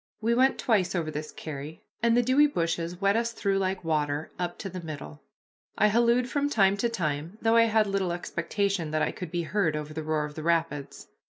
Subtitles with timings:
[0.19, 4.31] We went twice over this carry, and the dewy bushes wet us through like water
[4.39, 5.21] up to the middle.
[5.77, 9.43] I hallooed from time to time, though I had little expectation that I could be
[9.43, 11.07] heard over the roar of the rapids.